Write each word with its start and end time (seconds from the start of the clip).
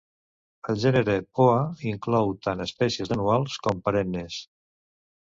El 0.71 0.79
gènere 0.83 1.17
"Poa" 1.41 1.59
inclou 1.93 2.33
tant 2.49 2.67
espècies 2.67 3.15
anuals 3.19 3.63
com 3.69 3.89
perennes. 3.89 4.45